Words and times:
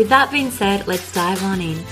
With 0.00 0.08
that 0.08 0.32
being 0.32 0.50
said, 0.50 0.86
let's 0.86 1.12
dive 1.12 1.42
on 1.42 1.60
in. 1.60 1.84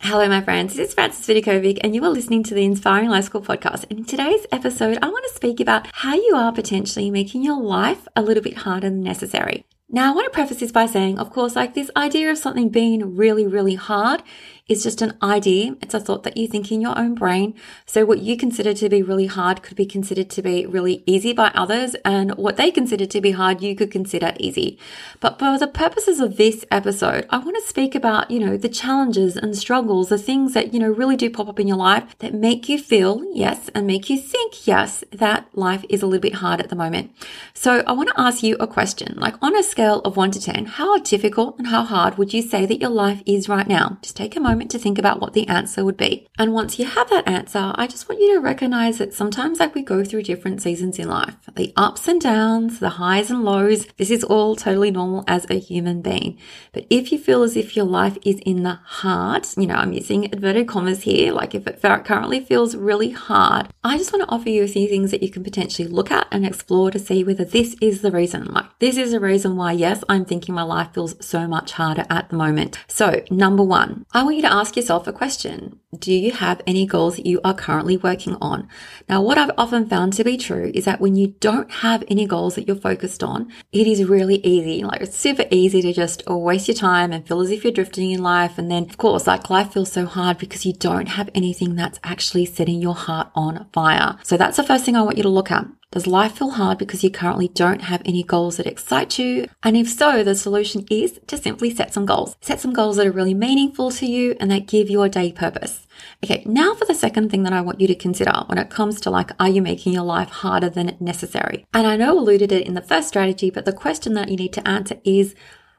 Hello, 0.00 0.28
my 0.28 0.42
friends. 0.42 0.74
This 0.74 0.88
is 0.90 0.94
Frances 0.94 1.26
Vidakovic, 1.26 1.78
and 1.80 1.94
you 1.94 2.04
are 2.04 2.10
listening 2.10 2.42
to 2.42 2.52
the 2.52 2.66
Inspiring 2.66 3.08
Life 3.08 3.24
School 3.24 3.40
podcast. 3.40 3.86
And 3.88 4.00
in 4.00 4.04
today's 4.04 4.46
episode, 4.52 4.98
I 5.00 5.08
want 5.08 5.24
to 5.26 5.34
speak 5.34 5.60
about 5.60 5.86
how 5.90 6.12
you 6.12 6.34
are 6.36 6.52
potentially 6.52 7.10
making 7.10 7.42
your 7.42 7.58
life 7.58 8.06
a 8.14 8.20
little 8.20 8.42
bit 8.42 8.58
harder 8.58 8.90
than 8.90 9.02
necessary. 9.02 9.64
Now, 9.92 10.12
I 10.12 10.14
want 10.14 10.26
to 10.26 10.30
preface 10.30 10.60
this 10.60 10.70
by 10.70 10.86
saying, 10.86 11.18
of 11.18 11.30
course, 11.30 11.56
like 11.56 11.74
this 11.74 11.90
idea 11.96 12.30
of 12.30 12.38
something 12.38 12.68
being 12.68 13.16
really, 13.16 13.46
really 13.46 13.74
hard 13.74 14.22
is 14.68 14.84
just 14.84 15.02
an 15.02 15.18
idea. 15.20 15.74
It's 15.82 15.94
a 15.94 15.98
thought 15.98 16.22
that 16.22 16.36
you 16.36 16.46
think 16.46 16.70
in 16.70 16.80
your 16.80 16.96
own 16.96 17.16
brain. 17.16 17.54
So 17.86 18.04
what 18.04 18.20
you 18.20 18.36
consider 18.36 18.72
to 18.72 18.88
be 18.88 19.02
really 19.02 19.26
hard 19.26 19.64
could 19.64 19.76
be 19.76 19.84
considered 19.84 20.30
to 20.30 20.42
be 20.42 20.64
really 20.64 21.02
easy 21.06 21.32
by 21.32 21.50
others. 21.56 21.96
And 22.04 22.36
what 22.36 22.56
they 22.56 22.70
consider 22.70 23.04
to 23.04 23.20
be 23.20 23.32
hard, 23.32 23.62
you 23.62 23.74
could 23.74 23.90
consider 23.90 24.32
easy. 24.38 24.78
But 25.18 25.40
for 25.40 25.58
the 25.58 25.66
purposes 25.66 26.20
of 26.20 26.36
this 26.36 26.64
episode, 26.70 27.26
I 27.30 27.38
want 27.38 27.56
to 27.56 27.68
speak 27.68 27.96
about, 27.96 28.30
you 28.30 28.38
know, 28.38 28.56
the 28.56 28.68
challenges 28.68 29.36
and 29.36 29.58
struggles, 29.58 30.08
the 30.08 30.18
things 30.18 30.54
that, 30.54 30.72
you 30.72 30.78
know, 30.78 30.88
really 30.88 31.16
do 31.16 31.30
pop 31.30 31.48
up 31.48 31.58
in 31.58 31.66
your 31.66 31.76
life 31.76 32.16
that 32.20 32.32
make 32.32 32.68
you 32.68 32.78
feel, 32.78 33.24
yes, 33.34 33.70
and 33.74 33.88
make 33.88 34.08
you 34.08 34.18
think, 34.18 34.68
yes, 34.68 35.02
that 35.10 35.48
life 35.52 35.84
is 35.88 36.00
a 36.00 36.06
little 36.06 36.20
bit 36.20 36.34
hard 36.34 36.60
at 36.60 36.68
the 36.68 36.76
moment. 36.76 37.10
So 37.54 37.82
I 37.88 37.92
want 37.92 38.10
to 38.10 38.20
ask 38.20 38.44
you 38.44 38.56
a 38.60 38.68
question, 38.68 39.16
like 39.16 39.34
on 39.42 39.56
a 39.56 39.64
scale 39.64 39.79
of 39.80 40.16
one 40.16 40.30
to 40.30 40.40
10, 40.40 40.66
how 40.66 40.98
difficult 40.98 41.58
and 41.58 41.68
how 41.68 41.82
hard 41.82 42.18
would 42.18 42.34
you 42.34 42.42
say 42.42 42.66
that 42.66 42.80
your 42.80 42.90
life 42.90 43.22
is 43.24 43.48
right 43.48 43.66
now? 43.66 43.98
Just 44.02 44.16
take 44.16 44.36
a 44.36 44.40
moment 44.40 44.70
to 44.72 44.78
think 44.78 44.98
about 44.98 45.20
what 45.20 45.32
the 45.32 45.48
answer 45.48 45.84
would 45.84 45.96
be. 45.96 46.28
And 46.38 46.52
once 46.52 46.78
you 46.78 46.84
have 46.84 47.08
that 47.10 47.26
answer, 47.26 47.72
I 47.74 47.86
just 47.86 48.08
want 48.08 48.20
you 48.20 48.34
to 48.34 48.40
recognize 48.40 48.98
that 48.98 49.14
sometimes 49.14 49.58
like 49.58 49.74
we 49.74 49.82
go 49.82 50.04
through 50.04 50.24
different 50.24 50.62
seasons 50.62 50.98
in 50.98 51.08
life, 51.08 51.34
the 51.54 51.72
ups 51.76 52.08
and 52.08 52.20
downs, 52.20 52.78
the 52.78 52.90
highs 52.90 53.30
and 53.30 53.44
lows. 53.44 53.86
This 53.96 54.10
is 54.10 54.24
all 54.24 54.56
totally 54.56 54.90
normal 54.90 55.24
as 55.26 55.46
a 55.48 55.58
human 55.58 56.02
being. 56.02 56.38
But 56.72 56.86
if 56.90 57.10
you 57.10 57.18
feel 57.18 57.42
as 57.42 57.56
if 57.56 57.76
your 57.76 57.86
life 57.86 58.18
is 58.24 58.40
in 58.44 58.62
the 58.62 58.80
hard, 58.84 59.46
you 59.56 59.66
know, 59.66 59.76
I'm 59.76 59.92
using 59.92 60.24
inverted 60.24 60.68
commas 60.68 61.02
here, 61.02 61.32
like 61.32 61.54
if 61.54 61.66
it 61.66 61.80
currently 62.04 62.40
feels 62.40 62.76
really 62.76 63.10
hard, 63.10 63.68
I 63.82 63.96
just 63.96 64.12
want 64.12 64.28
to 64.28 64.34
offer 64.34 64.48
you 64.48 64.64
a 64.64 64.68
few 64.68 64.88
things 64.88 65.10
that 65.10 65.22
you 65.22 65.30
can 65.30 65.42
potentially 65.42 65.88
look 65.88 66.10
at 66.10 66.26
and 66.30 66.44
explore 66.44 66.90
to 66.90 66.98
see 66.98 67.24
whether 67.24 67.44
this 67.44 67.76
is 67.80 68.02
the 68.02 68.10
reason. 68.10 68.44
Like 68.44 68.66
this 68.78 68.96
is 68.96 69.12
a 69.12 69.20
reason 69.20 69.56
why, 69.56 69.69
yes, 69.72 70.02
I'm 70.08 70.24
thinking 70.24 70.54
my 70.54 70.62
life 70.62 70.94
feels 70.94 71.14
so 71.24 71.46
much 71.46 71.72
harder 71.72 72.04
at 72.10 72.28
the 72.28 72.36
moment. 72.36 72.78
So 72.88 73.22
number 73.30 73.62
one, 73.62 74.06
I 74.12 74.22
want 74.22 74.36
you 74.36 74.42
to 74.42 74.52
ask 74.52 74.76
yourself 74.76 75.06
a 75.06 75.12
question. 75.12 75.78
Do 75.98 76.12
you 76.12 76.30
have 76.30 76.62
any 76.66 76.86
goals 76.86 77.16
that 77.16 77.26
you 77.26 77.40
are 77.42 77.54
currently 77.54 77.96
working 77.96 78.36
on? 78.40 78.68
Now, 79.08 79.22
what 79.22 79.38
I've 79.38 79.50
often 79.58 79.88
found 79.88 80.12
to 80.14 80.24
be 80.24 80.36
true 80.36 80.70
is 80.72 80.84
that 80.84 81.00
when 81.00 81.16
you 81.16 81.34
don't 81.40 81.70
have 81.70 82.04
any 82.08 82.26
goals 82.26 82.54
that 82.54 82.66
you're 82.66 82.76
focused 82.76 83.24
on, 83.24 83.50
it 83.72 83.86
is 83.86 84.04
really 84.04 84.36
easy. 84.36 84.84
Like 84.84 85.00
it's 85.00 85.16
super 85.16 85.46
easy 85.50 85.82
to 85.82 85.92
just 85.92 86.22
oh, 86.26 86.38
waste 86.38 86.68
your 86.68 86.76
time 86.76 87.12
and 87.12 87.26
feel 87.26 87.40
as 87.40 87.50
if 87.50 87.64
you're 87.64 87.72
drifting 87.72 88.12
in 88.12 88.22
life. 88.22 88.56
And 88.56 88.70
then 88.70 88.84
of 88.84 88.98
course, 88.98 89.26
like 89.26 89.50
life 89.50 89.72
feels 89.72 89.90
so 89.90 90.06
hard 90.06 90.38
because 90.38 90.64
you 90.64 90.72
don't 90.72 91.06
have 91.06 91.28
anything 91.34 91.74
that's 91.74 91.98
actually 92.04 92.46
setting 92.46 92.80
your 92.80 92.94
heart 92.94 93.30
on 93.34 93.66
fire. 93.72 94.16
So 94.22 94.36
that's 94.36 94.56
the 94.56 94.64
first 94.64 94.84
thing 94.84 94.96
I 94.96 95.02
want 95.02 95.16
you 95.16 95.24
to 95.24 95.28
look 95.28 95.50
at. 95.50 95.66
Does 95.92 96.06
life 96.06 96.38
feel 96.38 96.50
hard 96.50 96.78
because 96.78 97.02
you 97.02 97.10
currently 97.10 97.48
don't 97.48 97.82
have 97.82 98.00
any 98.04 98.22
goals 98.22 98.58
that 98.58 98.66
excite 98.68 99.18
you? 99.18 99.48
And 99.64 99.76
if 99.76 99.88
so, 99.88 100.22
the 100.22 100.36
solution 100.36 100.86
is 100.88 101.18
to 101.26 101.36
simply 101.36 101.74
set 101.74 101.92
some 101.92 102.06
goals. 102.06 102.36
Set 102.40 102.60
some 102.60 102.72
goals 102.72 102.94
that 102.94 103.08
are 103.08 103.10
really 103.10 103.34
meaningful 103.34 103.90
to 103.92 104.06
you 104.06 104.36
and 104.38 104.52
that 104.52 104.68
give 104.68 104.88
your 104.88 105.08
day 105.08 105.32
purpose. 105.32 105.88
Okay, 106.22 106.44
now 106.46 106.76
for 106.76 106.84
the 106.84 106.94
second 106.94 107.32
thing 107.32 107.42
that 107.42 107.52
I 107.52 107.60
want 107.60 107.80
you 107.80 107.88
to 107.88 107.96
consider 107.96 108.30
when 108.46 108.58
it 108.58 108.70
comes 108.70 109.00
to 109.00 109.10
like, 109.10 109.32
are 109.40 109.48
you 109.48 109.62
making 109.62 109.92
your 109.92 110.04
life 110.04 110.28
harder 110.28 110.70
than 110.70 110.96
necessary? 111.00 111.66
And 111.74 111.88
I 111.88 111.96
know 111.96 112.16
alluded 112.16 112.52
it 112.52 112.68
in 112.68 112.74
the 112.74 112.82
first 112.82 113.08
strategy, 113.08 113.50
but 113.50 113.64
the 113.64 113.72
question 113.72 114.14
that 114.14 114.28
you 114.28 114.36
need 114.36 114.52
to 114.52 114.68
answer 114.68 115.00
is, 115.02 115.34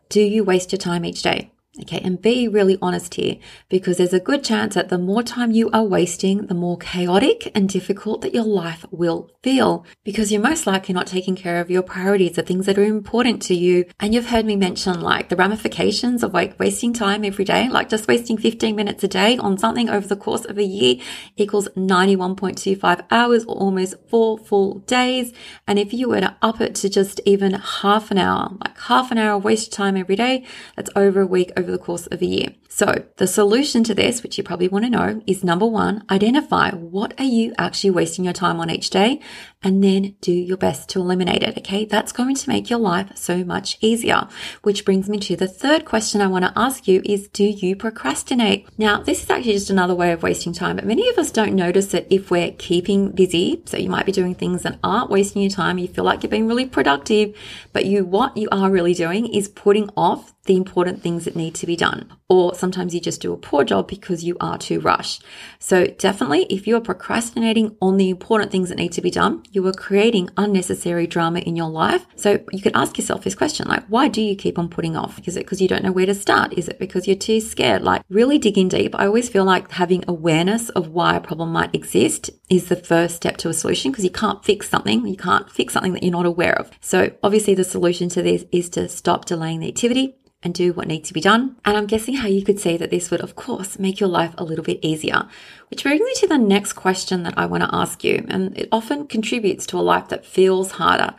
do 0.09 0.19
you 0.19 0.43
waste 0.43 0.73
your 0.73 0.79
time 0.79 1.05
each 1.05 1.21
day? 1.21 1.53
Okay, 1.79 2.01
and 2.03 2.21
be 2.21 2.49
really 2.49 2.77
honest 2.81 3.13
here 3.13 3.37
because 3.69 3.95
there's 3.95 4.11
a 4.11 4.19
good 4.19 4.43
chance 4.43 4.75
that 4.75 4.89
the 4.89 4.97
more 4.97 5.23
time 5.23 5.51
you 5.51 5.69
are 5.71 5.85
wasting, 5.85 6.47
the 6.47 6.53
more 6.53 6.77
chaotic 6.77 7.49
and 7.55 7.69
difficult 7.69 8.19
that 8.21 8.33
your 8.33 8.43
life 8.43 8.85
will 8.91 9.31
feel 9.41 9.85
because 10.03 10.33
you're 10.33 10.41
most 10.41 10.67
likely 10.67 10.93
not 10.93 11.07
taking 11.07 11.33
care 11.33 11.61
of 11.61 11.71
your 11.71 11.81
priorities, 11.81 12.35
the 12.35 12.41
things 12.41 12.65
that 12.65 12.77
are 12.77 12.83
important 12.83 13.41
to 13.43 13.55
you. 13.55 13.85
And 14.01 14.13
you've 14.13 14.25
heard 14.25 14.45
me 14.45 14.57
mention 14.57 14.99
like 14.99 15.29
the 15.29 15.37
ramifications 15.37 16.23
of 16.23 16.33
like 16.33 16.59
wasting 16.59 16.91
time 16.91 17.23
every 17.23 17.45
day, 17.45 17.69
like 17.69 17.87
just 17.87 18.05
wasting 18.05 18.37
15 18.37 18.75
minutes 18.75 19.05
a 19.05 19.07
day 19.07 19.37
on 19.37 19.57
something 19.57 19.87
over 19.87 20.05
the 20.05 20.17
course 20.17 20.43
of 20.43 20.57
a 20.57 20.65
year 20.65 20.97
equals 21.37 21.69
91.25 21.77 23.05
hours 23.09 23.45
or 23.45 23.55
almost 23.55 23.95
four 24.09 24.37
full 24.37 24.79
days. 24.79 25.31
And 25.65 25.79
if 25.79 25.93
you 25.93 26.09
were 26.09 26.19
to 26.19 26.35
up 26.41 26.59
it 26.59 26.75
to 26.75 26.89
just 26.89 27.21
even 27.23 27.53
half 27.53 28.11
an 28.11 28.17
hour, 28.17 28.57
like 28.59 28.77
half 28.77 29.09
an 29.09 29.17
hour 29.17 29.37
of 29.37 29.45
waste 29.45 29.71
time 29.71 29.95
every 29.95 30.17
day, 30.17 30.45
that's 30.75 30.89
over 30.97 31.21
a 31.21 31.25
week 31.25 31.53
over 31.61 31.71
the 31.71 31.77
course 31.77 32.07
of 32.07 32.21
a 32.21 32.25
year. 32.25 32.49
So 32.67 33.03
the 33.17 33.27
solution 33.27 33.83
to 33.85 33.93
this, 33.93 34.23
which 34.23 34.37
you 34.37 34.43
probably 34.43 34.67
want 34.67 34.85
to 34.85 34.89
know 34.89 35.21
is 35.27 35.43
number 35.43 35.65
one, 35.65 36.03
identify 36.09 36.71
what 36.71 37.13
are 37.19 37.25
you 37.25 37.53
actually 37.57 37.91
wasting 37.91 38.25
your 38.25 38.33
time 38.33 38.59
on 38.59 38.69
each 38.69 38.89
day 38.89 39.21
and 39.63 39.83
then 39.83 40.15
do 40.21 40.31
your 40.31 40.57
best 40.57 40.89
to 40.89 40.99
eliminate 40.99 41.43
it. 41.43 41.57
Okay. 41.57 41.85
That's 41.85 42.11
going 42.11 42.35
to 42.35 42.49
make 42.49 42.69
your 42.69 42.79
life 42.79 43.11
so 43.15 43.43
much 43.43 43.77
easier, 43.81 44.27
which 44.63 44.85
brings 44.85 45.07
me 45.07 45.19
to 45.19 45.35
the 45.35 45.47
third 45.47 45.85
question 45.85 46.21
I 46.21 46.27
want 46.27 46.45
to 46.45 46.53
ask 46.55 46.87
you 46.87 47.01
is 47.05 47.27
do 47.27 47.43
you 47.43 47.75
procrastinate? 47.75 48.67
Now, 48.77 49.01
this 49.01 49.23
is 49.23 49.29
actually 49.29 49.53
just 49.53 49.69
another 49.69 49.95
way 49.95 50.11
of 50.11 50.23
wasting 50.23 50.53
time, 50.53 50.77
but 50.77 50.85
many 50.85 51.07
of 51.09 51.17
us 51.17 51.31
don't 51.31 51.53
notice 51.53 51.87
that 51.87 52.07
if 52.09 52.31
we're 52.31 52.51
keeping 52.51 53.11
busy, 53.11 53.61
so 53.65 53.77
you 53.77 53.89
might 53.89 54.05
be 54.05 54.11
doing 54.11 54.35
things 54.35 54.63
that 54.63 54.79
aren't 54.83 55.09
wasting 55.09 55.41
your 55.41 55.51
time. 55.51 55.77
You 55.77 55.87
feel 55.87 56.03
like 56.03 56.23
you're 56.23 56.29
being 56.29 56.47
really 56.47 56.65
productive, 56.65 57.35
but 57.73 57.85
you, 57.85 58.05
what 58.05 58.35
you 58.35 58.49
are 58.51 58.71
really 58.71 58.93
doing 58.93 59.27
is 59.27 59.47
putting 59.47 59.89
off 59.95 60.33
the 60.45 60.55
important 60.55 61.03
things 61.03 61.25
that 61.25 61.35
need 61.35 61.53
to 61.55 61.67
be 61.67 61.75
done. 61.75 62.11
Or 62.27 62.55
sometimes 62.55 62.95
you 62.95 62.99
just 62.99 63.21
do 63.21 63.33
a 63.33 63.37
poor 63.37 63.63
job 63.63 63.87
because 63.87 64.23
you 64.23 64.37
are 64.41 64.57
too 64.57 64.79
rushed. 64.79 65.23
So 65.59 65.85
definitely, 65.85 66.45
if 66.45 66.65
you 66.65 66.75
are 66.77 66.81
procrastinating 66.81 67.77
on 67.81 67.97
the 67.97 68.09
important 68.09 68.51
things 68.51 68.69
that 68.69 68.77
need 68.77 68.93
to 68.93 69.01
be 69.01 69.11
done, 69.11 69.43
you 69.51 69.61
were 69.61 69.73
creating 69.73 70.29
unnecessary 70.37 71.05
drama 71.05 71.39
in 71.39 71.55
your 71.55 71.69
life. 71.69 72.05
So 72.15 72.39
you 72.51 72.61
could 72.61 72.75
ask 72.75 72.97
yourself 72.97 73.23
this 73.23 73.35
question, 73.35 73.67
like, 73.67 73.85
why 73.87 74.07
do 74.07 74.21
you 74.21 74.35
keep 74.35 74.57
on 74.57 74.69
putting 74.69 74.95
off? 74.95 75.19
Is 75.25 75.35
it 75.35 75.41
because 75.45 75.61
you 75.61 75.67
don't 75.67 75.83
know 75.83 75.91
where 75.91 76.05
to 76.05 76.15
start? 76.15 76.53
Is 76.53 76.67
it 76.67 76.79
because 76.79 77.05
you're 77.05 77.15
too 77.17 77.41
scared? 77.41 77.83
Like 77.83 78.03
really 78.09 78.37
dig 78.37 78.57
in 78.57 78.69
deep. 78.69 78.95
I 78.95 79.05
always 79.05 79.29
feel 79.29 79.43
like 79.43 79.71
having 79.71 80.03
awareness 80.07 80.69
of 80.69 80.87
why 80.87 81.15
a 81.15 81.21
problem 81.21 81.51
might 81.51 81.75
exist 81.75 82.29
is 82.49 82.69
the 82.69 82.75
first 82.75 83.17
step 83.17 83.37
to 83.37 83.49
a 83.49 83.53
solution 83.53 83.91
because 83.91 84.03
you 84.03 84.09
can't 84.09 84.43
fix 84.43 84.69
something. 84.69 85.05
You 85.05 85.17
can't 85.17 85.49
fix 85.49 85.73
something 85.73 85.93
that 85.93 86.03
you're 86.03 86.11
not 86.11 86.25
aware 86.25 86.57
of. 86.57 86.71
So 86.79 87.11
obviously 87.21 87.53
the 87.53 87.63
solution 87.63 88.09
to 88.09 88.21
this 88.21 88.45
is 88.51 88.69
to 88.71 88.87
stop 88.87 89.25
delaying 89.25 89.59
the 89.59 89.67
activity 89.67 90.15
and 90.43 90.53
do 90.53 90.73
what 90.73 90.87
needs 90.87 91.07
to 91.09 91.13
be 91.13 91.21
done. 91.21 91.55
And 91.63 91.77
I'm 91.77 91.85
guessing 91.85 92.15
how 92.15 92.27
you 92.27 92.43
could 92.43 92.59
say 92.59 92.77
that 92.77 92.89
this 92.89 93.11
would, 93.11 93.21
of 93.21 93.35
course, 93.35 93.77
make 93.77 93.99
your 93.99 94.09
life 94.09 94.33
a 94.37 94.43
little 94.43 94.63
bit 94.63 94.79
easier. 94.81 95.27
Which 95.69 95.83
brings 95.83 96.01
me 96.01 96.13
to 96.15 96.27
the 96.27 96.37
next 96.37 96.73
question 96.73 97.23
that 97.23 97.35
I 97.37 97.45
want 97.45 97.63
to 97.63 97.75
ask 97.75 98.03
you. 98.03 98.25
And 98.27 98.57
it 98.57 98.69
often 98.71 99.07
contributes 99.07 99.65
to 99.67 99.77
a 99.77 99.81
life 99.81 100.07
that 100.09 100.25
feels 100.25 100.71
harder. 100.71 101.13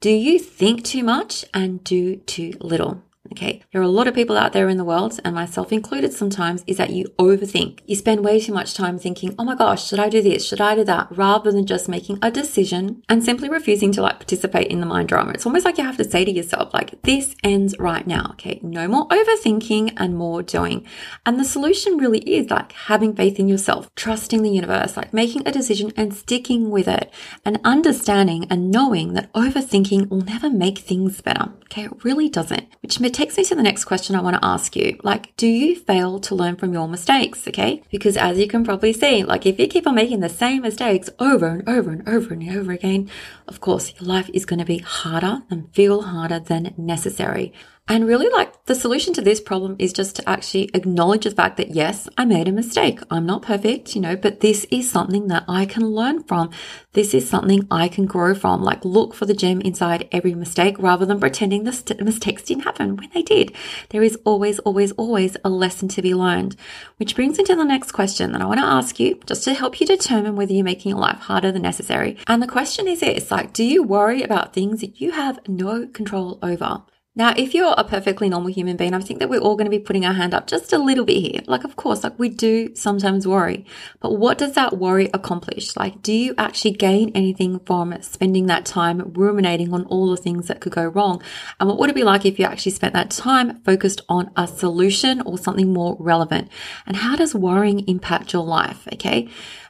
Do 0.00 0.10
you 0.10 0.38
think 0.38 0.84
too 0.84 1.02
much 1.02 1.44
and 1.52 1.82
do 1.82 2.16
too 2.16 2.54
little? 2.60 3.02
Okay. 3.32 3.62
There 3.72 3.80
are 3.80 3.84
a 3.84 3.88
lot 3.88 4.08
of 4.08 4.14
people 4.14 4.36
out 4.36 4.52
there 4.52 4.68
in 4.68 4.76
the 4.78 4.84
world, 4.84 5.20
and 5.24 5.34
myself 5.34 5.72
included 5.72 6.12
sometimes, 6.12 6.64
is 6.66 6.76
that 6.78 6.90
you 6.90 7.06
overthink. 7.18 7.80
You 7.86 7.96
spend 7.96 8.24
way 8.24 8.40
too 8.40 8.52
much 8.52 8.74
time 8.74 8.98
thinking, 8.98 9.34
oh 9.38 9.44
my 9.44 9.54
gosh, 9.54 9.86
should 9.86 10.00
I 10.00 10.08
do 10.08 10.22
this? 10.22 10.46
Should 10.46 10.60
I 10.60 10.74
do 10.74 10.84
that? 10.84 11.08
Rather 11.10 11.52
than 11.52 11.66
just 11.66 11.88
making 11.88 12.18
a 12.22 12.30
decision 12.30 13.02
and 13.08 13.22
simply 13.22 13.48
refusing 13.48 13.92
to 13.92 14.02
like 14.02 14.18
participate 14.18 14.68
in 14.68 14.80
the 14.80 14.86
mind 14.86 15.08
drama. 15.08 15.32
It's 15.32 15.46
almost 15.46 15.64
like 15.64 15.78
you 15.78 15.84
have 15.84 15.96
to 15.98 16.04
say 16.08 16.24
to 16.24 16.30
yourself, 16.30 16.72
like, 16.72 17.00
this 17.02 17.34
ends 17.44 17.74
right 17.78 18.06
now. 18.06 18.30
Okay. 18.32 18.60
No 18.62 18.88
more 18.88 19.08
overthinking 19.08 19.94
and 19.96 20.16
more 20.16 20.42
doing. 20.42 20.86
And 21.26 21.38
the 21.38 21.44
solution 21.44 21.98
really 21.98 22.20
is 22.20 22.50
like 22.50 22.72
having 22.72 23.14
faith 23.14 23.38
in 23.38 23.48
yourself, 23.48 23.94
trusting 23.94 24.42
the 24.42 24.50
universe, 24.50 24.96
like 24.96 25.12
making 25.12 25.46
a 25.46 25.52
decision 25.52 25.92
and 25.96 26.14
sticking 26.14 26.70
with 26.70 26.88
it 26.88 27.12
and 27.44 27.60
understanding 27.64 28.46
and 28.50 28.70
knowing 28.70 29.12
that 29.12 29.32
overthinking 29.32 30.08
will 30.08 30.22
never 30.22 30.50
make 30.50 30.78
things 30.78 31.20
better. 31.20 31.52
Okay. 31.64 31.84
It 31.84 32.04
really 32.04 32.28
doesn't, 32.28 32.66
which 32.80 33.00
takes 33.18 33.36
me 33.36 33.42
to 33.42 33.56
the 33.56 33.64
next 33.64 33.84
question 33.84 34.14
I 34.14 34.20
want 34.20 34.36
to 34.36 34.44
ask 34.44 34.76
you. 34.76 34.96
Like, 35.02 35.36
do 35.36 35.48
you 35.48 35.74
fail 35.74 36.20
to 36.20 36.36
learn 36.36 36.54
from 36.54 36.72
your 36.72 36.86
mistakes? 36.86 37.48
Okay. 37.48 37.82
Because 37.90 38.16
as 38.16 38.38
you 38.38 38.46
can 38.46 38.64
probably 38.64 38.92
see, 38.92 39.24
like 39.24 39.44
if 39.44 39.58
you 39.58 39.66
keep 39.66 39.88
on 39.88 39.96
making 39.96 40.20
the 40.20 40.28
same 40.28 40.62
mistakes 40.62 41.10
over 41.18 41.46
and 41.46 41.68
over 41.68 41.90
and 41.90 42.08
over 42.08 42.32
and 42.32 42.48
over 42.56 42.70
again, 42.70 43.10
of 43.48 43.60
course, 43.60 43.92
your 43.98 44.08
life 44.08 44.30
is 44.32 44.46
going 44.46 44.60
to 44.60 44.64
be 44.64 44.78
harder 44.78 45.42
and 45.50 45.74
feel 45.74 46.02
harder 46.02 46.38
than 46.38 46.72
necessary. 46.76 47.52
And 47.90 48.06
really, 48.06 48.28
like 48.28 48.66
the 48.66 48.74
solution 48.74 49.14
to 49.14 49.22
this 49.22 49.40
problem 49.40 49.74
is 49.78 49.94
just 49.94 50.16
to 50.16 50.28
actually 50.28 50.70
acknowledge 50.74 51.24
the 51.24 51.30
fact 51.30 51.56
that 51.56 51.70
yes, 51.70 52.06
I 52.18 52.26
made 52.26 52.46
a 52.46 52.52
mistake. 52.52 53.00
I'm 53.10 53.24
not 53.24 53.40
perfect, 53.40 53.94
you 53.94 54.02
know, 54.02 54.14
but 54.14 54.40
this 54.40 54.66
is 54.70 54.90
something 54.90 55.28
that 55.28 55.44
I 55.48 55.64
can 55.64 55.86
learn 55.86 56.22
from. 56.24 56.50
This 56.92 57.14
is 57.14 57.26
something 57.26 57.66
I 57.70 57.88
can 57.88 58.04
grow 58.04 58.34
from. 58.34 58.62
Like, 58.62 58.84
look 58.84 59.14
for 59.14 59.24
the 59.24 59.32
gem 59.32 59.62
inside 59.62 60.06
every 60.12 60.34
mistake 60.34 60.76
rather 60.78 61.06
than 61.06 61.18
pretending 61.18 61.64
the 61.64 61.72
st- 61.72 62.02
mistakes 62.02 62.42
didn't 62.42 62.64
happen 62.64 62.96
when 62.96 63.08
they 63.14 63.22
did. 63.22 63.54
There 63.88 64.02
is 64.02 64.18
always, 64.26 64.58
always, 64.60 64.92
always 64.92 65.38
a 65.42 65.48
lesson 65.48 65.88
to 65.88 66.02
be 66.02 66.14
learned. 66.14 66.56
Which 66.98 67.14
brings 67.14 67.38
me 67.38 67.44
to 67.44 67.56
the 67.56 67.64
next 67.64 67.92
question 67.92 68.32
that 68.32 68.42
I 68.42 68.46
want 68.46 68.60
to 68.60 68.66
ask 68.66 69.00
you 69.00 69.18
just 69.24 69.44
to 69.44 69.54
help 69.54 69.80
you 69.80 69.86
determine 69.86 70.36
whether 70.36 70.52
you're 70.52 70.62
making 70.62 70.90
your 70.90 71.00
life 71.00 71.20
harder 71.20 71.50
than 71.52 71.62
necessary. 71.62 72.18
And 72.26 72.42
the 72.42 72.46
question 72.46 72.86
is 72.86 73.00
this 73.00 73.30
like, 73.30 73.54
do 73.54 73.64
you 73.64 73.82
worry 73.82 74.22
about 74.22 74.52
things 74.52 74.82
that 74.82 75.00
you 75.00 75.12
have 75.12 75.40
no 75.48 75.86
control 75.86 76.38
over? 76.42 76.82
Now, 77.18 77.34
if 77.36 77.52
you're 77.52 77.74
a 77.76 77.82
perfectly 77.82 78.28
normal 78.28 78.52
human 78.52 78.76
being, 78.76 78.94
I 78.94 79.00
think 79.00 79.18
that 79.18 79.28
we're 79.28 79.40
all 79.40 79.56
going 79.56 79.66
to 79.66 79.76
be 79.76 79.80
putting 79.80 80.06
our 80.06 80.12
hand 80.12 80.34
up 80.34 80.46
just 80.46 80.72
a 80.72 80.78
little 80.78 81.04
bit 81.04 81.20
here. 81.20 81.40
Like, 81.48 81.64
of 81.64 81.74
course, 81.74 82.04
like 82.04 82.16
we 82.16 82.28
do 82.28 82.72
sometimes 82.76 83.26
worry, 83.26 83.66
but 83.98 84.16
what 84.16 84.38
does 84.38 84.52
that 84.52 84.78
worry 84.78 85.10
accomplish? 85.12 85.76
Like, 85.76 86.00
do 86.00 86.12
you 86.12 86.36
actually 86.38 86.70
gain 86.70 87.10
anything 87.16 87.58
from 87.66 88.00
spending 88.02 88.46
that 88.46 88.64
time 88.64 89.12
ruminating 89.14 89.74
on 89.74 89.82
all 89.86 90.08
the 90.10 90.16
things 90.16 90.46
that 90.46 90.60
could 90.60 90.70
go 90.70 90.86
wrong? 90.86 91.20
And 91.58 91.68
what 91.68 91.80
would 91.80 91.90
it 91.90 91.96
be 91.96 92.04
like 92.04 92.24
if 92.24 92.38
you 92.38 92.44
actually 92.44 92.70
spent 92.70 92.94
that 92.94 93.10
time 93.10 93.62
focused 93.62 94.00
on 94.08 94.30
a 94.36 94.46
solution 94.46 95.20
or 95.22 95.38
something 95.38 95.72
more 95.72 95.96
relevant? 95.98 96.48
And 96.86 96.98
how 96.98 97.16
does 97.16 97.34
worrying 97.34 97.80
impact 97.88 98.32
your 98.32 98.44
life? 98.44 98.86
Okay 98.92 99.28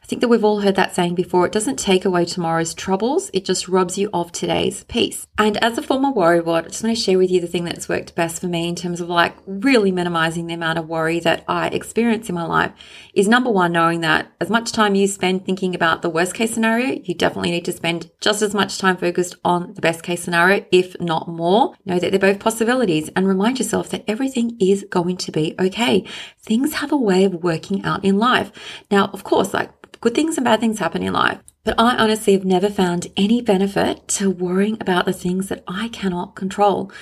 I 0.09 0.11
think 0.11 0.23
that 0.23 0.29
we've 0.29 0.43
all 0.43 0.61
heard 0.61 0.77
that 0.77 0.95
saying 0.95 1.17
before. 1.17 1.45
It 1.45 1.53
doesn't 1.53 1.79
take 1.79 2.07
away 2.07 2.25
tomorrow's 2.25 2.73
troubles. 2.73 3.31
It 3.35 3.45
just 3.45 3.69
robs 3.69 3.99
you 3.99 4.09
of 4.15 4.33
today's 4.33 4.85
peace. 4.85 5.27
And 5.37 5.59
as 5.59 5.77
a 5.77 5.83
former 5.83 6.09
worrywart, 6.09 6.65
I 6.65 6.69
just 6.69 6.83
want 6.83 6.97
to 6.97 7.03
share 7.03 7.19
with 7.19 7.31
the 7.41 7.47
thing 7.47 7.65
that's 7.65 7.89
worked 7.89 8.15
best 8.15 8.41
for 8.41 8.47
me 8.47 8.69
in 8.69 8.75
terms 8.75 9.01
of 9.01 9.09
like 9.09 9.37
really 9.47 9.93
minimizing 9.93 10.47
the 10.47 10.55
amount 10.55 10.79
of 10.79 10.89
worry 10.89 11.21
that 11.21 11.45
I 11.49 11.69
experience 11.69 12.29
in 12.29 12.35
my 12.35 12.45
life 12.45 12.73
is 13.15 13.29
number 13.29 13.51
one, 13.51 13.73
knowing 13.73 14.01
that 14.01 14.33
as 14.41 14.51
much 14.51 14.73
time 14.73 14.95
you 14.95 15.07
spend 15.07 15.45
thinking 15.45 15.75
about 15.75 16.03
the 16.03 16.11
worst 16.11 16.35
case 16.35 16.53
scenario, 16.53 17.01
you 17.05 17.15
definitely 17.15 17.51
need 17.51 17.65
to 17.65 17.73
spend 17.73 18.11
just 18.21 18.43
as 18.43 18.55
much 18.55 18.79
time 18.79 18.97
focused 18.97 19.37
on 19.45 19.75
the 19.75 19.81
best 19.81 20.03
case 20.03 20.23
scenario, 20.23 20.65
if 20.73 20.99
not 21.01 21.29
more. 21.29 21.75
Know 21.85 21.99
that 21.99 22.11
they're 22.11 22.21
both 22.21 22.41
possibilities 22.41 23.11
and 23.17 23.27
remind 23.27 23.59
yourself 23.59 23.91
that 23.91 24.05
everything 24.09 24.57
is 24.61 24.85
going 24.91 25.17
to 25.19 25.33
be 25.33 25.55
okay. 25.59 26.05
Things 26.41 26.75
have 26.75 26.93
a 26.93 26.97
way 26.97 27.25
of 27.25 27.43
working 27.43 27.85
out 27.85 28.05
in 28.05 28.19
life. 28.19 28.53
Now, 28.91 29.11
of 29.13 29.25
course, 29.25 29.53
like 29.55 29.71
Good 30.01 30.15
things 30.15 30.39
and 30.39 30.45
bad 30.45 30.61
things 30.61 30.79
happen 30.79 31.03
in 31.03 31.13
life. 31.13 31.41
But 31.65 31.75
I 31.79 31.97
honestly 31.97 32.33
have 32.35 32.45
never 32.45 32.71
found 32.71 33.09
any 33.17 33.43
benefit 33.43 34.07
to 34.09 34.31
worrying 34.31 34.79
about 34.81 35.07
the 35.07 35.13
things 35.13 35.49
that 35.49 35.65
I 35.67 35.89
cannot 35.89 36.37
control. 36.37 36.93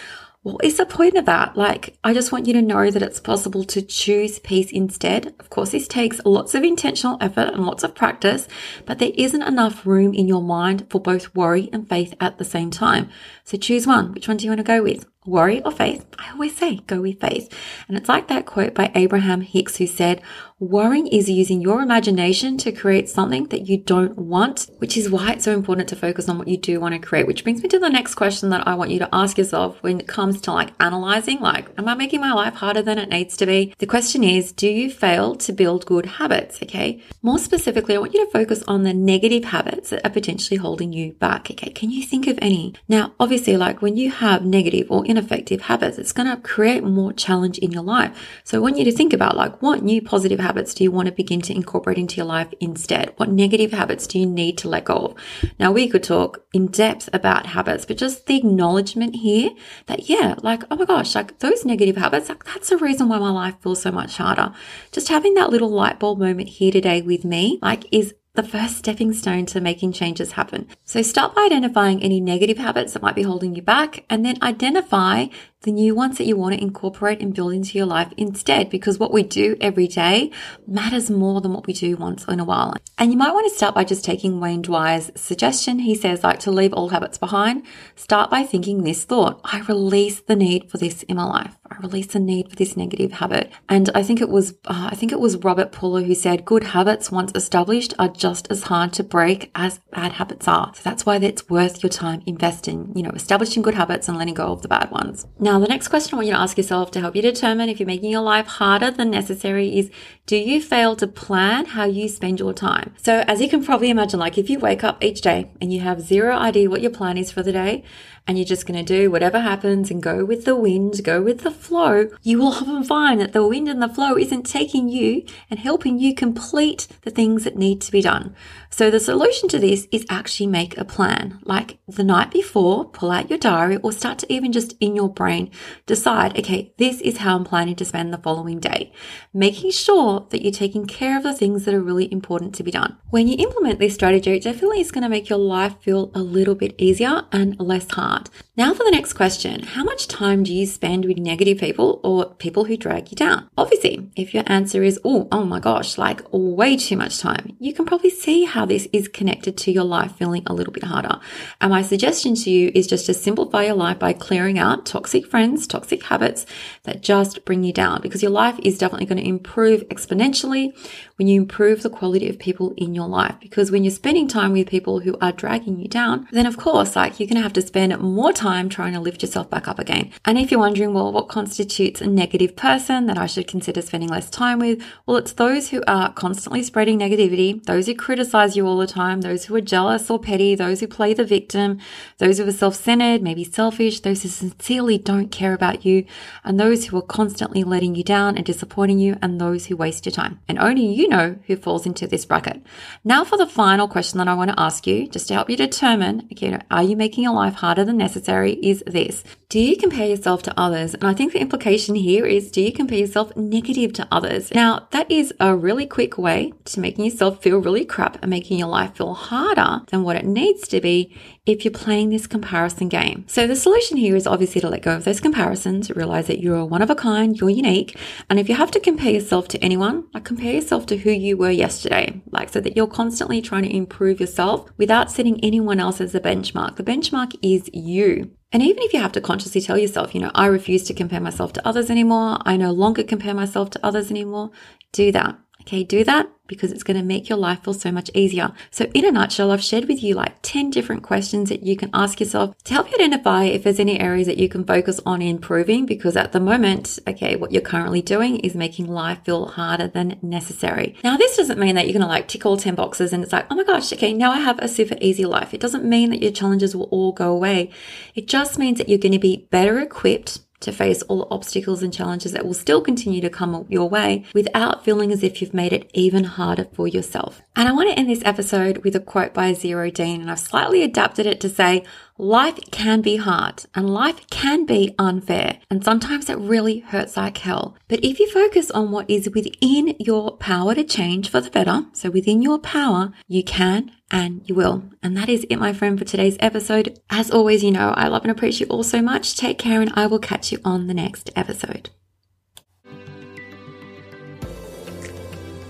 What 0.46 0.64
is 0.64 0.76
the 0.76 0.86
point 0.86 1.16
of 1.16 1.24
that? 1.24 1.56
Like, 1.56 1.98
I 2.04 2.14
just 2.14 2.30
want 2.30 2.46
you 2.46 2.52
to 2.52 2.62
know 2.62 2.88
that 2.88 3.02
it's 3.02 3.18
possible 3.18 3.64
to 3.64 3.82
choose 3.82 4.38
peace 4.38 4.70
instead. 4.70 5.34
Of 5.40 5.50
course, 5.50 5.72
this 5.72 5.88
takes 5.88 6.20
lots 6.24 6.54
of 6.54 6.62
intentional 6.62 7.18
effort 7.20 7.52
and 7.52 7.66
lots 7.66 7.82
of 7.82 7.96
practice, 7.96 8.46
but 8.84 9.00
there 9.00 9.10
isn't 9.16 9.42
enough 9.42 9.84
room 9.84 10.14
in 10.14 10.28
your 10.28 10.42
mind 10.42 10.86
for 10.88 11.00
both 11.00 11.34
worry 11.34 11.68
and 11.72 11.88
faith 11.88 12.14
at 12.20 12.38
the 12.38 12.44
same 12.44 12.70
time. 12.70 13.10
So 13.42 13.58
choose 13.58 13.88
one. 13.88 14.12
Which 14.12 14.28
one 14.28 14.36
do 14.36 14.44
you 14.44 14.52
want 14.52 14.60
to 14.60 14.62
go 14.62 14.84
with? 14.84 15.04
Worry 15.26 15.62
or 15.62 15.72
faith? 15.72 16.06
I 16.18 16.30
always 16.30 16.56
say 16.56 16.76
go 16.86 17.00
with 17.02 17.20
faith. 17.20 17.52
And 17.88 17.96
it's 17.96 18.08
like 18.08 18.28
that 18.28 18.46
quote 18.46 18.74
by 18.74 18.92
Abraham 18.94 19.40
Hicks 19.40 19.76
who 19.76 19.86
said, 19.86 20.22
Worrying 20.58 21.06
is 21.08 21.28
using 21.28 21.60
your 21.60 21.82
imagination 21.82 22.56
to 22.58 22.72
create 22.72 23.10
something 23.10 23.44
that 23.48 23.68
you 23.68 23.76
don't 23.76 24.16
want, 24.16 24.70
which 24.78 24.96
is 24.96 25.10
why 25.10 25.32
it's 25.32 25.44
so 25.44 25.52
important 25.52 25.86
to 25.90 25.96
focus 25.96 26.30
on 26.30 26.38
what 26.38 26.48
you 26.48 26.56
do 26.56 26.80
want 26.80 26.94
to 26.94 26.98
create. 26.98 27.26
Which 27.26 27.42
brings 27.42 27.62
me 27.62 27.68
to 27.68 27.78
the 27.78 27.90
next 27.90 28.14
question 28.14 28.48
that 28.48 28.66
I 28.66 28.74
want 28.74 28.90
you 28.90 28.98
to 29.00 29.14
ask 29.14 29.36
yourself 29.36 29.82
when 29.82 30.00
it 30.00 30.08
comes 30.08 30.40
to 30.42 30.52
like 30.52 30.72
analyzing, 30.80 31.40
like, 31.40 31.68
am 31.76 31.86
I 31.86 31.94
making 31.94 32.22
my 32.22 32.32
life 32.32 32.54
harder 32.54 32.80
than 32.80 32.96
it 32.96 33.10
needs 33.10 33.36
to 33.36 33.44
be? 33.44 33.74
The 33.80 33.86
question 33.86 34.24
is, 34.24 34.50
do 34.50 34.66
you 34.66 34.90
fail 34.90 35.34
to 35.36 35.52
build 35.52 35.84
good 35.84 36.06
habits? 36.06 36.62
Okay. 36.62 37.02
More 37.20 37.38
specifically, 37.38 37.94
I 37.94 37.98
want 37.98 38.14
you 38.14 38.24
to 38.24 38.32
focus 38.32 38.64
on 38.66 38.82
the 38.82 38.94
negative 38.94 39.44
habits 39.44 39.90
that 39.90 40.06
are 40.06 40.10
potentially 40.10 40.56
holding 40.56 40.90
you 40.90 41.12
back. 41.12 41.50
Okay. 41.50 41.68
Can 41.68 41.90
you 41.90 42.02
think 42.02 42.26
of 42.26 42.38
any? 42.40 42.72
Now, 42.88 43.12
obviously, 43.20 43.58
like 43.58 43.82
when 43.82 43.98
you 43.98 44.10
have 44.10 44.42
negative 44.46 44.86
or 44.90 45.04
ineffective 45.16 45.62
habits, 45.62 45.98
it's 45.98 46.12
going 46.12 46.28
to 46.28 46.36
create 46.42 46.84
more 46.84 47.12
challenge 47.12 47.58
in 47.58 47.72
your 47.72 47.82
life. 47.82 48.16
So 48.44 48.58
I 48.58 48.60
want 48.60 48.76
you 48.76 48.84
to 48.84 48.92
think 48.92 49.12
about 49.12 49.36
like 49.36 49.62
what 49.62 49.82
new 49.82 50.02
positive 50.02 50.40
habits 50.40 50.74
do 50.74 50.84
you 50.84 50.90
want 50.90 51.06
to 51.06 51.12
begin 51.12 51.40
to 51.42 51.54
incorporate 51.54 51.98
into 51.98 52.16
your 52.16 52.26
life 52.26 52.52
instead? 52.60 53.14
What 53.16 53.30
negative 53.30 53.72
habits 53.72 54.06
do 54.06 54.18
you 54.18 54.26
need 54.26 54.58
to 54.58 54.68
let 54.68 54.84
go 54.84 54.94
of? 54.94 55.14
Now, 55.58 55.72
we 55.72 55.88
could 55.88 56.02
talk 56.02 56.44
in 56.52 56.66
depth 56.66 57.08
about 57.12 57.46
habits, 57.46 57.86
but 57.86 57.96
just 57.96 58.26
the 58.26 58.36
acknowledgement 58.36 59.16
here 59.16 59.50
that, 59.86 60.08
yeah, 60.08 60.34
like, 60.42 60.62
oh 60.70 60.76
my 60.76 60.84
gosh, 60.84 61.14
like 61.14 61.38
those 61.38 61.64
negative 61.64 61.96
habits, 61.96 62.28
like 62.28 62.44
that's 62.44 62.68
the 62.68 62.76
reason 62.76 63.08
why 63.08 63.18
my 63.18 63.30
life 63.30 63.54
feels 63.60 63.82
so 63.82 63.90
much 63.90 64.18
harder. 64.18 64.52
Just 64.92 65.08
having 65.08 65.34
that 65.34 65.50
little 65.50 65.70
light 65.70 65.98
bulb 65.98 66.18
moment 66.18 66.48
here 66.48 66.72
today 66.72 67.00
with 67.02 67.24
me, 67.24 67.58
like, 67.62 67.84
is 67.90 68.14
the 68.36 68.42
first 68.42 68.76
stepping 68.76 69.12
stone 69.12 69.46
to 69.46 69.60
making 69.60 69.92
changes 69.92 70.32
happen. 70.32 70.68
So 70.84 71.02
start 71.02 71.34
by 71.34 71.42
identifying 71.42 72.02
any 72.02 72.20
negative 72.20 72.58
habits 72.58 72.92
that 72.92 73.02
might 73.02 73.14
be 73.14 73.22
holding 73.22 73.54
you 73.54 73.62
back 73.62 74.04
and 74.08 74.24
then 74.24 74.36
identify 74.42 75.26
the 75.66 75.72
new 75.72 75.96
ones 75.96 76.16
that 76.16 76.26
you 76.26 76.36
want 76.36 76.54
to 76.54 76.62
incorporate 76.62 77.20
and 77.20 77.34
build 77.34 77.52
into 77.52 77.76
your 77.76 77.86
life 77.86 78.12
instead, 78.16 78.70
because 78.70 78.98
what 78.98 79.12
we 79.12 79.24
do 79.24 79.56
every 79.60 79.88
day 79.88 80.30
matters 80.66 81.10
more 81.10 81.40
than 81.40 81.52
what 81.52 81.66
we 81.66 81.72
do 81.72 81.96
once 81.96 82.24
in 82.26 82.38
a 82.38 82.44
while. 82.44 82.74
And 82.96 83.10
you 83.10 83.18
might 83.18 83.32
want 83.32 83.50
to 83.50 83.54
start 83.54 83.74
by 83.74 83.84
just 83.84 84.04
taking 84.04 84.40
Wayne 84.40 84.62
Dyer's 84.62 85.10
suggestion. 85.16 85.80
He 85.80 85.96
says, 85.96 86.22
like, 86.22 86.38
to 86.40 86.52
leave 86.52 86.72
all 86.72 86.90
habits 86.90 87.18
behind, 87.18 87.66
start 87.96 88.30
by 88.30 88.44
thinking 88.44 88.84
this 88.84 89.04
thought 89.04 89.40
I 89.44 89.60
release 89.62 90.20
the 90.20 90.36
need 90.36 90.70
for 90.70 90.78
this 90.78 91.02
in 91.02 91.16
my 91.16 91.24
life. 91.24 91.56
I 91.68 91.76
release 91.78 92.06
the 92.06 92.20
need 92.20 92.48
for 92.48 92.56
this 92.56 92.76
negative 92.76 93.12
habit. 93.14 93.50
And 93.68 93.90
I 93.92 94.04
think 94.04 94.20
it 94.20 94.28
was, 94.28 94.52
uh, 94.66 94.88
I 94.92 94.94
think 94.94 95.10
it 95.10 95.18
was 95.18 95.36
Robert 95.38 95.72
Puller 95.72 96.02
who 96.02 96.14
said, 96.14 96.44
good 96.44 96.62
habits 96.62 97.10
once 97.10 97.32
established 97.34 97.92
are 97.98 98.08
just 98.08 98.50
as 98.52 98.62
hard 98.62 98.92
to 98.94 99.02
break 99.02 99.50
as 99.56 99.80
bad 99.90 100.12
habits 100.12 100.46
are. 100.46 100.72
So 100.76 100.82
that's 100.84 101.04
why 101.04 101.16
it's 101.16 101.50
worth 101.50 101.82
your 101.82 101.90
time 101.90 102.22
investing, 102.24 102.92
you 102.94 103.02
know, 103.02 103.10
establishing 103.10 103.62
good 103.62 103.74
habits 103.74 104.08
and 104.08 104.16
letting 104.16 104.34
go 104.34 104.52
of 104.52 104.62
the 104.62 104.68
bad 104.68 104.92
ones. 104.92 105.26
Now, 105.40 105.55
now, 105.56 105.60
the 105.60 105.68
next 105.68 105.88
question 105.88 106.12
I 106.12 106.16
want 106.16 106.26
you 106.26 106.34
to 106.34 106.38
ask 106.38 106.58
yourself 106.58 106.90
to 106.90 107.00
help 107.00 107.16
you 107.16 107.22
determine 107.22 107.70
if 107.70 107.80
you're 107.80 107.86
making 107.86 108.10
your 108.10 108.20
life 108.20 108.46
harder 108.46 108.90
than 108.90 109.10
necessary 109.10 109.78
is 109.78 109.90
do 110.26 110.36
you 110.36 110.60
fail 110.60 110.94
to 110.96 111.06
plan 111.06 111.64
how 111.64 111.86
you 111.86 112.10
spend 112.10 112.38
your 112.38 112.52
time? 112.52 112.92
So, 113.02 113.24
as 113.26 113.40
you 113.40 113.48
can 113.48 113.64
probably 113.64 113.88
imagine, 113.88 114.20
like 114.20 114.36
if 114.36 114.50
you 114.50 114.58
wake 114.58 114.84
up 114.84 115.02
each 115.02 115.22
day 115.22 115.50
and 115.62 115.72
you 115.72 115.80
have 115.80 116.02
zero 116.02 116.36
idea 116.36 116.68
what 116.68 116.82
your 116.82 116.90
plan 116.90 117.16
is 117.16 117.32
for 117.32 117.42
the 117.42 117.52
day, 117.52 117.84
and 118.26 118.36
you're 118.36 118.44
just 118.44 118.66
going 118.66 118.84
to 118.84 118.98
do 118.98 119.10
whatever 119.10 119.40
happens 119.40 119.90
and 119.90 120.02
go 120.02 120.24
with 120.24 120.44
the 120.44 120.56
wind, 120.56 121.04
go 121.04 121.22
with 121.22 121.42
the 121.42 121.50
flow, 121.50 122.10
you 122.22 122.38
will 122.38 122.48
often 122.48 122.82
find 122.82 123.20
that 123.20 123.32
the 123.32 123.46
wind 123.46 123.68
and 123.68 123.80
the 123.80 123.88
flow 123.88 124.16
isn't 124.16 124.44
taking 124.44 124.88
you 124.88 125.24
and 125.48 125.60
helping 125.60 125.98
you 125.98 126.14
complete 126.14 126.88
the 127.02 127.10
things 127.10 127.44
that 127.44 127.56
need 127.56 127.80
to 127.80 127.92
be 127.92 128.02
done. 128.02 128.34
So 128.70 128.90
the 128.90 129.00
solution 129.00 129.48
to 129.50 129.58
this 129.58 129.86
is 129.92 130.04
actually 130.10 130.48
make 130.48 130.76
a 130.76 130.84
plan. 130.84 131.38
Like 131.44 131.78
the 131.86 132.04
night 132.04 132.30
before, 132.32 132.84
pull 132.86 133.10
out 133.10 133.30
your 133.30 133.38
diary 133.38 133.76
or 133.76 133.92
start 133.92 134.18
to 134.18 134.32
even 134.32 134.52
just 134.52 134.74
in 134.80 134.96
your 134.96 135.08
brain 135.08 135.45
decide, 135.86 136.38
okay, 136.38 136.72
this 136.78 137.00
is 137.00 137.18
how 137.18 137.36
I'm 137.36 137.44
planning 137.44 137.76
to 137.76 137.84
spend 137.84 138.12
the 138.12 138.18
following 138.18 138.60
day. 138.60 138.92
Making 139.32 139.70
sure 139.70 140.26
that 140.30 140.42
you're 140.42 140.52
taking 140.52 140.86
care 140.86 141.16
of 141.16 141.22
the 141.22 141.34
things 141.34 141.64
that 141.64 141.74
are 141.74 141.80
really 141.80 142.10
important 142.12 142.54
to 142.56 142.62
be 142.62 142.70
done. 142.70 142.96
When 143.10 143.28
you 143.28 143.36
implement 143.38 143.78
this 143.78 143.94
strategy, 143.94 144.32
it 144.32 144.42
definitely 144.42 144.80
is 144.80 144.90
going 144.90 145.02
to 145.02 145.08
make 145.08 145.28
your 145.28 145.38
life 145.38 145.76
feel 145.80 146.10
a 146.14 146.20
little 146.20 146.54
bit 146.54 146.74
easier 146.78 147.24
and 147.32 147.58
less 147.60 147.90
hard. 147.90 148.30
Now 148.56 148.72
for 148.72 148.84
the 148.84 148.90
next 148.90 149.12
question. 149.12 149.62
How 149.62 149.84
much 149.84 150.08
time 150.08 150.42
do 150.42 150.54
you 150.54 150.66
spend 150.66 151.04
with 151.04 151.18
negative 151.18 151.58
people 151.58 152.00
or 152.02 152.34
people 152.34 152.64
who 152.64 152.76
drag 152.76 153.10
you 153.10 153.16
down? 153.16 153.48
Obviously, 153.58 154.10
if 154.16 154.32
your 154.32 154.44
answer 154.46 154.82
is, 154.82 154.98
oh, 155.04 155.28
oh 155.30 155.44
my 155.44 155.60
gosh, 155.60 155.98
like 155.98 156.22
way 156.32 156.76
too 156.76 156.96
much 156.96 157.18
time, 157.18 157.56
you 157.58 157.74
can 157.74 157.84
probably 157.84 158.10
see 158.10 158.44
how 158.44 158.64
this 158.64 158.88
is 158.92 159.08
connected 159.08 159.56
to 159.58 159.72
your 159.72 159.84
life 159.84 160.12
feeling 160.16 160.42
a 160.46 160.54
little 160.54 160.72
bit 160.72 160.84
harder. 160.84 161.20
And 161.60 161.70
my 161.70 161.82
suggestion 161.82 162.34
to 162.36 162.50
you 162.50 162.72
is 162.74 162.86
just 162.86 163.06
to 163.06 163.14
simplify 163.14 163.64
your 163.64 163.74
life 163.74 163.98
by 163.98 164.12
clearing 164.12 164.58
out 164.58 164.86
toxic 164.86 165.25
friends, 165.26 165.66
toxic 165.66 166.02
habits 166.04 166.46
that 166.84 167.02
just 167.02 167.44
bring 167.44 167.64
you 167.64 167.72
down 167.72 168.00
because 168.00 168.22
your 168.22 168.30
life 168.30 168.58
is 168.62 168.78
definitely 168.78 169.06
going 169.06 169.22
to 169.22 169.28
improve 169.28 169.86
exponentially 169.88 170.72
when 171.16 171.28
you 171.28 171.40
improve 171.40 171.82
the 171.82 171.90
quality 171.90 172.28
of 172.28 172.38
people 172.38 172.74
in 172.76 172.94
your 172.94 173.08
life. 173.08 173.34
Because 173.40 173.70
when 173.70 173.84
you're 173.84 173.90
spending 173.90 174.28
time 174.28 174.52
with 174.52 174.68
people 174.68 175.00
who 175.00 175.16
are 175.20 175.32
dragging 175.32 175.80
you 175.80 175.88
down, 175.88 176.28
then 176.30 176.46
of 176.46 176.56
course, 176.56 176.94
like 176.94 177.18
you're 177.18 177.26
going 177.26 177.36
to 177.36 177.42
have 177.42 177.52
to 177.54 177.62
spend 177.62 177.98
more 178.00 178.32
time 178.32 178.68
trying 178.68 178.92
to 178.92 179.00
lift 179.00 179.22
yourself 179.22 179.48
back 179.48 179.66
up 179.66 179.78
again. 179.78 180.10
And 180.24 180.38
if 180.38 180.50
you're 180.50 180.60
wondering, 180.60 180.92
well, 180.92 181.12
what 181.12 181.28
constitutes 181.28 182.00
a 182.00 182.06
negative 182.06 182.54
person 182.54 183.06
that 183.06 183.18
I 183.18 183.26
should 183.26 183.48
consider 183.48 183.82
spending 183.82 184.10
less 184.10 184.28
time 184.30 184.58
with? 184.58 184.82
Well, 185.06 185.16
it's 185.16 185.32
those 185.32 185.70
who 185.70 185.82
are 185.86 186.12
constantly 186.12 186.62
spreading 186.62 186.98
negativity, 186.98 187.64
those 187.64 187.86
who 187.86 187.94
criticize 187.94 188.56
you 188.56 188.66
all 188.66 188.76
the 188.76 188.86
time, 188.86 189.22
those 189.22 189.46
who 189.46 189.54
are 189.54 189.60
jealous 189.60 190.10
or 190.10 190.18
petty, 190.18 190.54
those 190.54 190.80
who 190.80 190.86
play 190.86 191.14
the 191.14 191.24
victim, 191.24 191.78
those 192.18 192.38
who 192.38 192.46
are 192.46 192.52
self-centered, 192.52 193.22
maybe 193.22 193.44
selfish, 193.44 194.00
those 194.00 194.22
who 194.22 194.28
sincerely 194.28 194.98
don't 194.98 195.32
care 195.32 195.54
about 195.54 195.84
you, 195.84 196.04
and 196.44 196.60
those 196.60 196.86
who 196.86 196.98
are 196.98 197.02
constantly 197.02 197.64
letting 197.64 197.94
you 197.94 198.04
down 198.04 198.36
and 198.36 198.44
disappointing 198.44 198.98
you, 198.98 199.16
and 199.22 199.40
those 199.40 199.66
who 199.66 199.76
waste 199.76 200.04
your 200.04 200.12
time. 200.12 200.40
And 200.48 200.58
only 200.58 200.86
you 200.86 201.05
know 201.08 201.36
who 201.46 201.56
falls 201.56 201.86
into 201.86 202.06
this 202.06 202.24
bracket. 202.24 202.62
Now 203.04 203.24
for 203.24 203.36
the 203.36 203.46
final 203.46 203.88
question 203.88 204.18
that 204.18 204.28
I 204.28 204.34
want 204.34 204.50
to 204.50 204.60
ask 204.60 204.86
you, 204.86 205.08
just 205.08 205.28
to 205.28 205.34
help 205.34 205.50
you 205.50 205.56
determine, 205.56 206.28
okay, 206.32 206.58
are 206.70 206.82
you 206.82 206.96
making 206.96 207.24
your 207.24 207.34
life 207.34 207.54
harder 207.54 207.84
than 207.84 207.96
necessary 207.96 208.54
is 208.54 208.82
this. 208.86 209.24
Do 209.48 209.60
you 209.60 209.76
compare 209.76 210.08
yourself 210.08 210.42
to 210.44 210.60
others? 210.60 210.94
And 210.94 211.04
I 211.04 211.14
think 211.14 211.32
the 211.32 211.40
implication 211.40 211.94
here 211.94 212.26
is 212.26 212.50
do 212.50 212.60
you 212.60 212.72
compare 212.72 212.98
yourself 212.98 213.34
negative 213.36 213.92
to 213.94 214.08
others? 214.10 214.52
Now, 214.52 214.88
that 214.90 215.10
is 215.10 215.32
a 215.38 215.54
really 215.54 215.86
quick 215.86 216.18
way 216.18 216.52
to 216.64 216.80
making 216.80 217.04
yourself 217.04 217.42
feel 217.42 217.58
really 217.58 217.84
crap 217.84 218.20
and 218.22 218.30
making 218.30 218.58
your 218.58 218.68
life 218.68 218.96
feel 218.96 219.14
harder 219.14 219.82
than 219.90 220.02
what 220.02 220.16
it 220.16 220.24
needs 220.24 220.66
to 220.68 220.80
be 220.80 221.16
if 221.46 221.64
you're 221.64 221.72
playing 221.72 222.10
this 222.10 222.26
comparison 222.26 222.88
game. 222.88 223.24
So 223.28 223.46
the 223.46 223.56
solution 223.56 223.96
here 223.96 224.16
is 224.16 224.26
obviously 224.26 224.60
to 224.60 224.68
let 224.68 224.82
go 224.82 224.96
of 224.96 225.04
those 225.04 225.20
comparisons, 225.20 225.90
realize 225.90 226.26
that 226.26 226.40
you're 226.40 226.64
one 226.64 226.82
of 226.82 226.90
a 226.90 226.96
kind, 226.96 227.40
you're 227.40 227.50
unique. 227.50 227.96
And 228.28 228.40
if 228.40 228.48
you 228.48 228.56
have 228.56 228.72
to 228.72 228.80
compare 228.80 229.12
yourself 229.12 229.46
to 229.48 229.58
anyone, 229.64 230.04
like 230.12 230.24
compare 230.24 230.52
yourself 230.52 230.86
to 230.86 230.96
who 230.96 231.10
you 231.10 231.36
were 231.36 231.50
yesterday, 231.50 232.20
like 232.32 232.48
so 232.48 232.60
that 232.60 232.76
you're 232.76 232.88
constantly 232.88 233.40
trying 233.40 233.62
to 233.62 233.74
improve 233.74 234.20
yourself 234.20 234.68
without 234.76 235.10
setting 235.10 235.42
anyone 235.44 235.78
else 235.78 236.00
as 236.00 236.14
a 236.14 236.20
benchmark. 236.20 236.76
The 236.76 236.82
benchmark 236.82 237.36
is 237.42 237.70
you. 237.72 238.32
And 238.52 238.62
even 238.62 238.82
if 238.82 238.92
you 238.92 239.00
have 239.00 239.12
to 239.12 239.20
consciously 239.20 239.60
tell 239.60 239.78
yourself, 239.78 240.14
you 240.14 240.20
know, 240.20 240.30
I 240.34 240.46
refuse 240.46 240.84
to 240.84 240.94
compare 240.94 241.20
myself 241.20 241.52
to 241.54 241.68
others 241.68 241.90
anymore, 241.90 242.38
I 242.42 242.56
no 242.56 242.72
longer 242.72 243.02
compare 243.02 243.34
myself 243.34 243.70
to 243.70 243.86
others 243.86 244.10
anymore, 244.10 244.50
do 244.92 245.12
that. 245.12 245.38
Okay, 245.66 245.82
do 245.82 246.04
that 246.04 246.30
because 246.46 246.70
it's 246.70 246.84
going 246.84 246.96
to 246.96 247.02
make 247.02 247.28
your 247.28 247.38
life 247.38 247.64
feel 247.64 247.74
so 247.74 247.90
much 247.90 248.08
easier. 248.14 248.52
So 248.70 248.84
in 248.94 249.04
a 249.04 249.10
nutshell, 249.10 249.50
I've 249.50 249.64
shared 249.64 249.86
with 249.86 250.00
you 250.00 250.14
like 250.14 250.36
10 250.42 250.70
different 250.70 251.02
questions 251.02 251.48
that 251.48 251.64
you 251.64 251.76
can 251.76 251.90
ask 251.92 252.20
yourself 252.20 252.56
to 252.64 252.74
help 252.74 252.88
you 252.88 252.94
identify 252.94 253.44
if 253.44 253.64
there's 253.64 253.80
any 253.80 253.98
areas 253.98 254.28
that 254.28 254.38
you 254.38 254.48
can 254.48 254.64
focus 254.64 255.00
on 255.04 255.22
improving 255.22 255.84
because 255.84 256.16
at 256.16 256.30
the 256.30 256.38
moment, 256.38 257.00
okay, 257.08 257.34
what 257.34 257.50
you're 257.50 257.62
currently 257.62 258.00
doing 258.00 258.38
is 258.40 258.54
making 258.54 258.86
life 258.86 259.24
feel 259.24 259.46
harder 259.46 259.88
than 259.88 260.18
necessary. 260.22 260.94
Now, 261.02 261.16
this 261.16 261.36
doesn't 261.36 261.58
mean 261.58 261.74
that 261.74 261.86
you're 261.86 261.94
going 261.94 262.02
to 262.02 262.06
like 262.06 262.28
tick 262.28 262.46
all 262.46 262.56
10 262.56 262.76
boxes 262.76 263.12
and 263.12 263.24
it's 263.24 263.32
like, 263.32 263.46
oh 263.50 263.56
my 263.56 263.64
gosh, 263.64 263.92
okay, 263.92 264.12
now 264.12 264.30
I 264.30 264.38
have 264.38 264.60
a 264.60 264.68
super 264.68 264.96
easy 265.00 265.24
life. 265.24 265.52
It 265.52 265.60
doesn't 265.60 265.84
mean 265.84 266.10
that 266.10 266.22
your 266.22 266.32
challenges 266.32 266.76
will 266.76 266.88
all 266.92 267.10
go 267.10 267.32
away. 267.32 267.70
It 268.14 268.28
just 268.28 268.56
means 268.56 268.78
that 268.78 268.88
you're 268.88 268.98
going 268.98 269.10
to 269.12 269.18
be 269.18 269.48
better 269.50 269.80
equipped 269.80 270.45
to 270.60 270.72
face 270.72 271.02
all 271.02 271.18
the 271.18 271.34
obstacles 271.34 271.82
and 271.82 271.92
challenges 271.92 272.32
that 272.32 272.46
will 272.46 272.54
still 272.54 272.80
continue 272.80 273.20
to 273.20 273.30
come 273.30 273.66
your 273.68 273.88
way 273.88 274.24
without 274.34 274.84
feeling 274.84 275.12
as 275.12 275.22
if 275.22 275.40
you've 275.40 275.54
made 275.54 275.72
it 275.72 275.90
even 275.94 276.24
harder 276.24 276.66
for 276.72 276.88
yourself. 276.88 277.42
And 277.54 277.68
I 277.68 277.72
want 277.72 277.90
to 277.90 277.98
end 277.98 278.10
this 278.10 278.22
episode 278.24 278.78
with 278.78 278.96
a 278.96 279.00
quote 279.00 279.34
by 279.34 279.52
Zero 279.52 279.90
Dean, 279.90 280.20
and 280.20 280.30
I've 280.30 280.38
slightly 280.38 280.82
adapted 280.82 281.26
it 281.26 281.40
to 281.40 281.48
say, 281.48 281.84
Life 282.18 282.58
can 282.70 283.02
be 283.02 283.16
hard 283.16 283.64
and 283.74 283.92
life 283.92 284.26
can 284.30 284.64
be 284.64 284.94
unfair, 284.98 285.58
and 285.68 285.84
sometimes 285.84 286.30
it 286.30 286.38
really 286.38 286.78
hurts 286.78 287.16
like 287.16 287.36
hell. 287.38 287.76
But 287.88 288.02
if 288.02 288.18
you 288.18 288.30
focus 288.30 288.70
on 288.70 288.90
what 288.90 289.10
is 289.10 289.28
within 289.28 289.94
your 289.98 290.36
power 290.38 290.74
to 290.74 290.82
change 290.82 291.30
for 291.30 291.42
the 291.42 291.50
better, 291.50 291.84
so 291.92 292.08
within 292.08 292.40
your 292.40 292.58
power, 292.58 293.12
you 293.28 293.44
can 293.44 293.92
and 294.10 294.40
you 294.48 294.54
will. 294.54 294.84
And 295.02 295.16
that 295.16 295.28
is 295.28 295.44
it, 295.50 295.56
my 295.56 295.74
friend, 295.74 295.98
for 295.98 296.06
today's 296.06 296.38
episode. 296.40 296.98
As 297.10 297.30
always, 297.30 297.62
you 297.62 297.70
know, 297.70 297.90
I 297.90 298.08
love 298.08 298.22
and 298.22 298.30
appreciate 298.30 298.68
you 298.68 298.72
all 298.72 298.82
so 298.82 299.02
much. 299.02 299.36
Take 299.36 299.58
care, 299.58 299.82
and 299.82 299.92
I 299.94 300.06
will 300.06 300.18
catch 300.18 300.52
you 300.52 300.58
on 300.64 300.86
the 300.86 300.94
next 300.94 301.30
episode. 301.36 301.90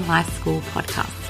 Life 0.00 0.40
School 0.40 0.60
podcast. 0.72 1.21